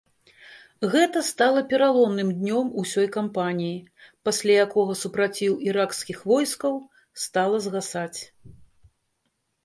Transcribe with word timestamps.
Гэта 0.93 1.21
стала 1.25 1.61
пераломным 1.73 2.29
днём 2.37 2.71
ўсёй 2.83 3.07
кампаніі, 3.17 3.75
пасля 4.29 4.55
якога 4.65 4.95
супраціў 5.01 5.59
іракскіх 5.73 6.23
войскаў 6.31 6.73
стала 7.25 7.57
згасаць. 7.67 8.19